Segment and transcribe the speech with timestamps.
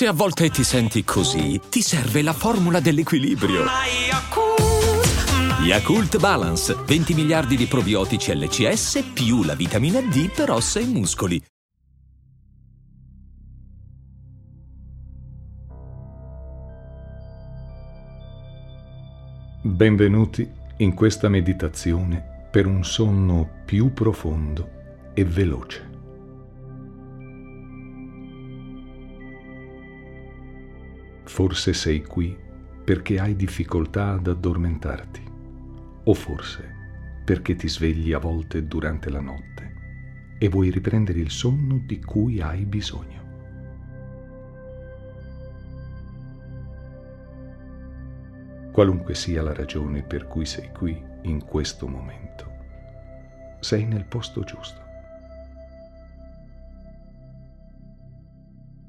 [0.00, 3.66] Se a volte ti senti così, ti serve la formula dell'equilibrio.
[5.62, 11.44] Yakult Balance, 20 miliardi di probiotici LCS più la vitamina D per ossa e muscoli.
[19.60, 24.70] Benvenuti in questa meditazione per un sonno più profondo
[25.12, 25.89] e veloce.
[31.30, 32.36] Forse sei qui
[32.84, 35.22] perché hai difficoltà ad addormentarti,
[36.02, 36.74] o forse
[37.24, 42.40] perché ti svegli a volte durante la notte e vuoi riprendere il sonno di cui
[42.40, 43.22] hai bisogno.
[48.72, 52.52] Qualunque sia la ragione per cui sei qui in questo momento,
[53.60, 54.89] sei nel posto giusto.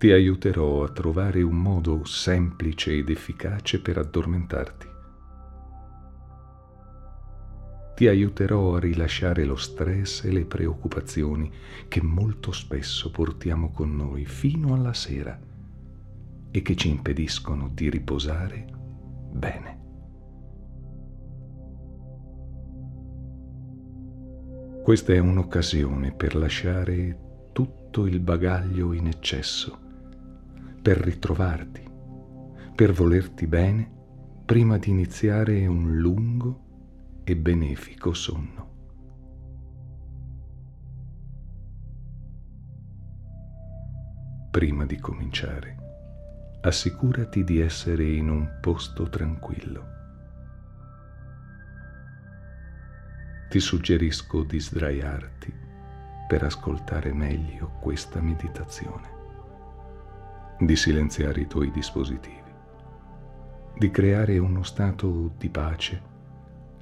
[0.02, 4.88] Ti aiuterò a trovare un modo semplice ed efficace per addormentarti.
[7.94, 11.52] Ti aiuterò a rilasciare lo stress e le preoccupazioni
[11.88, 15.40] che molto spesso portiamo con noi fino alla sera
[16.50, 18.66] e che ci impediscono di riposare
[19.34, 19.80] bene.
[24.82, 29.81] Questa è un'occasione per lasciare tutto il bagaglio in eccesso,
[30.82, 31.88] per ritrovarti,
[32.74, 34.00] per volerti bene
[34.46, 38.70] prima di iniziare un lungo e benefico sonno.
[44.50, 45.78] Prima di cominciare,
[46.62, 49.86] assicurati di essere in un posto tranquillo.
[53.50, 55.54] Ti suggerisco di sdraiarti
[56.28, 59.21] per ascoltare meglio questa meditazione,
[60.66, 62.54] di silenziare i tuoi dispositivi,
[63.76, 66.10] di creare uno stato di pace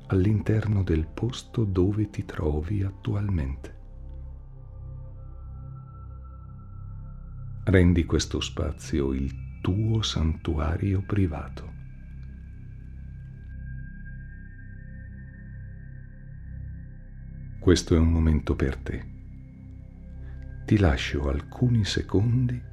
[0.07, 3.77] all'interno del posto dove ti trovi attualmente.
[7.63, 11.77] Rendi questo spazio il tuo santuario privato.
[17.59, 19.05] Questo è un momento per te.
[20.65, 22.69] Ti lascio alcuni secondi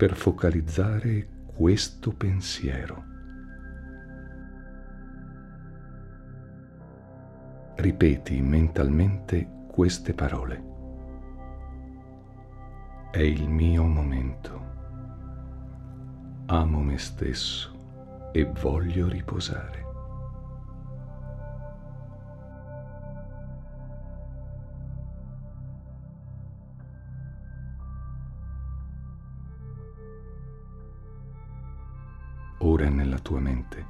[0.00, 3.04] per focalizzare questo pensiero.
[7.76, 10.64] Ripeti mentalmente queste parole.
[13.10, 14.68] È il mio momento
[16.46, 19.89] amo me stesso e voglio riposare.
[32.70, 33.84] Ora nella tua mente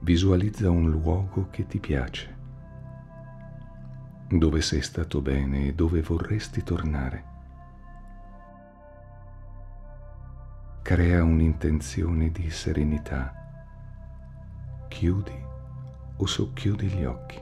[0.00, 2.36] visualizza un luogo che ti piace,
[4.28, 7.32] dove sei stato bene e dove vorresti tornare.
[10.82, 13.32] crea un'intenzione di serenità.
[14.88, 15.42] Chiudi
[16.18, 17.40] o socchiudi gli occhi.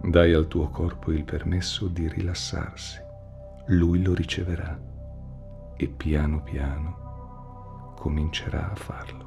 [0.00, 2.98] Dai al tuo corpo il permesso di rilassarsi.
[3.66, 4.80] Lui lo riceverà
[5.76, 7.07] e piano piano
[7.98, 9.26] comincerà a farlo.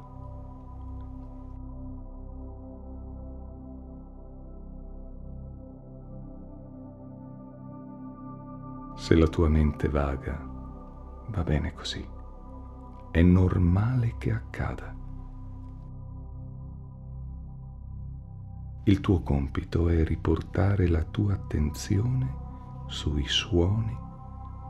[8.96, 10.38] Se la tua mente vaga,
[11.28, 12.20] va bene così
[13.12, 14.96] è normale che accada.
[18.84, 22.34] Il tuo compito è riportare la tua attenzione
[22.86, 23.94] sui suoni,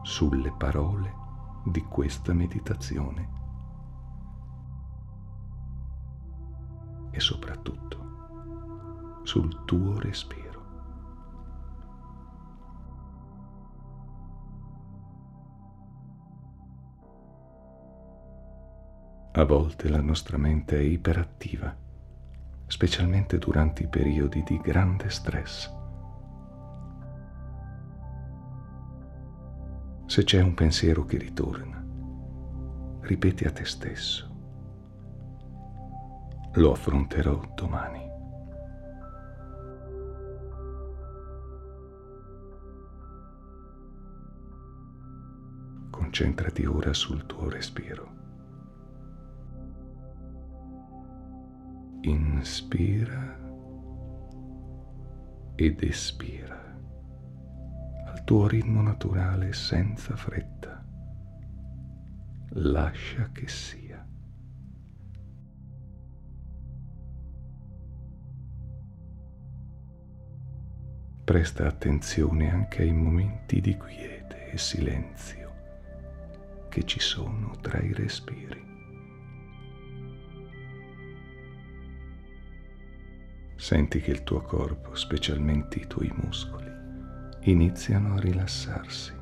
[0.03, 1.15] sulle parole
[1.65, 3.32] di questa meditazione
[7.13, 10.53] e soprattutto sul tuo respiro.
[19.35, 21.75] A volte la nostra mente è iperattiva,
[22.67, 25.71] specialmente durante i periodi di grande stress.
[30.05, 31.83] Se c'è un pensiero che ritorna,
[33.01, 34.32] ripeti a te stesso,
[36.55, 38.11] lo affronterò domani.
[45.91, 48.13] Concentrati ora sul tuo respiro.
[52.05, 53.39] inspira
[55.55, 56.59] ed espira
[58.07, 60.85] al tuo ritmo naturale senza fretta.
[62.55, 63.92] lascia che sia.
[71.33, 75.51] Presta attenzione anche ai momenti di quiete e silenzio
[76.69, 78.63] che ci sono tra i respiri.
[83.57, 86.71] Senti che il tuo corpo, specialmente i tuoi muscoli,
[87.45, 89.15] iniziano a rilassarsi.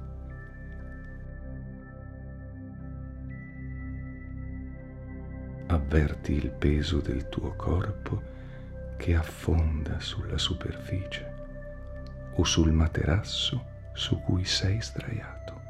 [5.69, 8.21] Avverti il peso del tuo corpo
[8.97, 11.30] che affonda sulla superficie
[12.40, 15.60] o sul materasso su cui sei sdraiato.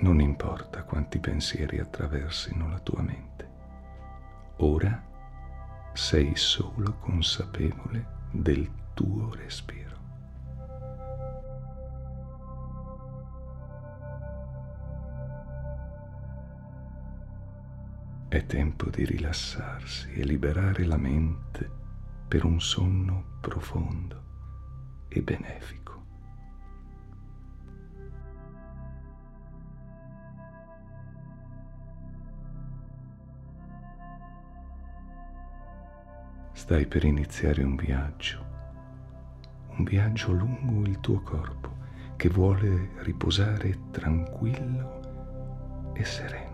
[0.00, 3.50] Non importa quanti pensieri attraversino la tua mente.
[4.56, 5.00] Ora
[5.92, 10.01] sei solo consapevole del tuo respiro.
[18.32, 21.70] È tempo di rilassarsi e liberare la mente
[22.26, 24.22] per un sonno profondo
[25.08, 26.02] e benefico.
[36.52, 38.46] Stai per iniziare un viaggio,
[39.76, 41.76] un viaggio lungo il tuo corpo
[42.16, 46.51] che vuole riposare tranquillo e sereno.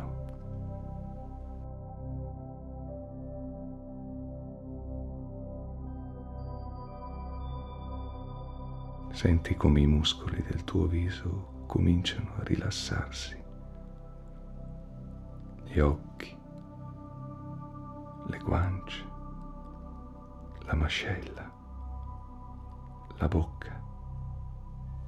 [9.19, 13.37] Senti come i muscoli del tuo viso cominciano a rilassarsi.
[15.65, 16.39] Gli occhi,
[18.29, 19.05] le guance,
[20.61, 21.53] la mascella,
[23.17, 23.83] la bocca,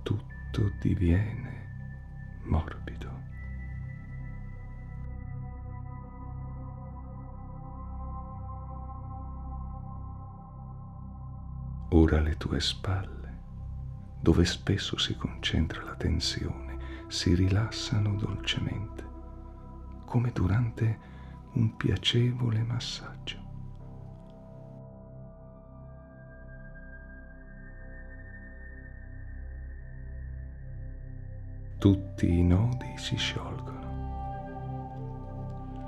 [0.02, 3.10] tutto diviene morbido.
[11.90, 13.19] Ora le tue spalle
[14.20, 16.78] dove spesso si concentra la tensione,
[17.08, 19.04] si rilassano dolcemente,
[20.04, 20.98] come durante
[21.52, 23.48] un piacevole massaggio.
[31.78, 33.78] Tutti i nodi si sciolgono,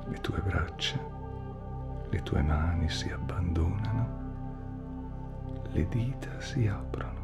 [0.09, 0.99] le tue braccia,
[2.09, 4.21] le tue mani si abbandonano,
[5.71, 7.22] le dita si aprono.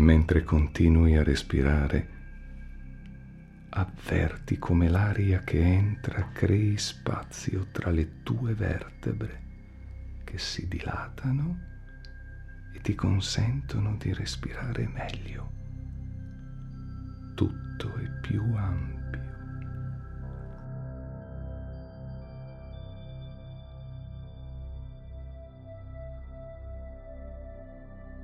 [0.00, 2.08] Mentre continui a respirare,
[3.70, 9.42] avverti come l'aria che entra crei spazio tra le tue vertebre
[10.24, 11.58] che si dilatano
[12.72, 15.52] e ti consentono di respirare meglio.
[17.34, 18.99] Tutto è più ampio.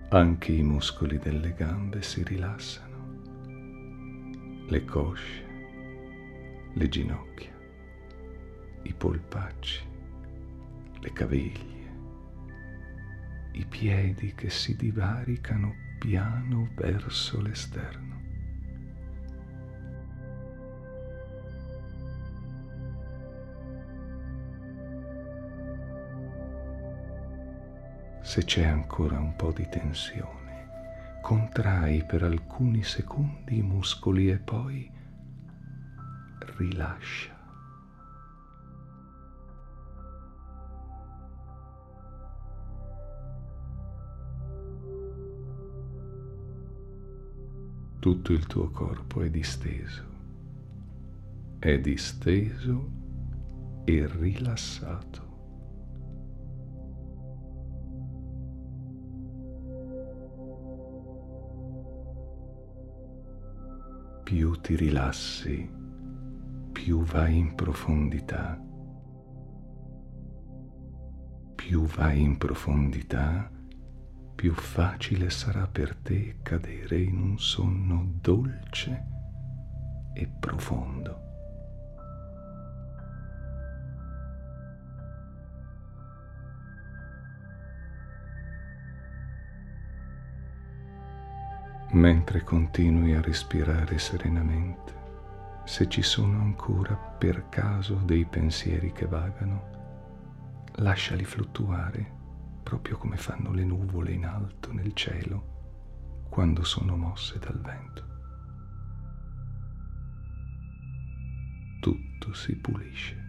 [0.08, 2.94] Anche i muscoli delle gambe si rilassano,
[4.68, 5.44] le cosce,
[6.74, 7.52] le ginocchia,
[8.82, 9.82] i polpacci,
[11.00, 11.94] le caviglie,
[13.54, 18.15] i piedi che si divaricano piano verso l'esterno.
[28.36, 34.92] Se c'è ancora un po' di tensione, contrai per alcuni secondi i muscoli e poi
[36.58, 37.34] rilascia.
[47.98, 50.04] Tutto il tuo corpo è disteso,
[51.58, 52.90] è disteso
[53.86, 55.25] e rilassato.
[64.26, 65.70] Più ti rilassi,
[66.72, 68.60] più vai in profondità.
[71.54, 73.48] Più vai in profondità,
[74.34, 79.04] più facile sarà per te cadere in un sonno dolce
[80.12, 81.25] e profondo.
[91.92, 94.94] Mentre continui a respirare serenamente,
[95.64, 99.74] se ci sono ancora per caso dei pensieri che vagano,
[100.76, 102.14] lasciali fluttuare
[102.62, 105.54] proprio come fanno le nuvole in alto nel cielo
[106.28, 108.04] quando sono mosse dal vento.
[111.80, 113.25] Tutto si pulisce.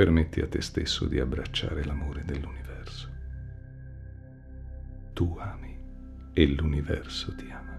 [0.00, 3.10] Permetti a te stesso di abbracciare l'amore dell'universo.
[5.12, 5.78] Tu ami
[6.32, 7.76] e l'universo ti ama.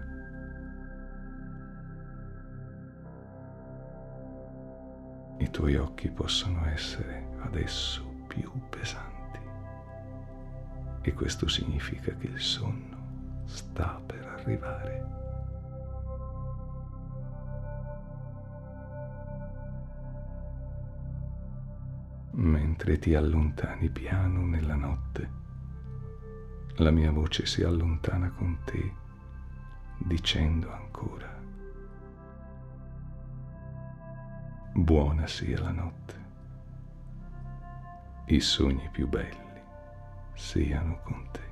[5.38, 9.40] I tuoi occhi possono essere adesso più pesanti
[11.00, 15.21] e questo significa che il sonno sta per arrivare.
[22.42, 25.30] Mentre ti allontani piano nella notte,
[26.76, 28.94] la mia voce si allontana con te
[29.98, 31.32] dicendo ancora
[34.72, 36.14] buona sia la notte.
[38.26, 39.62] I sogni più belli
[40.34, 41.51] siano con te.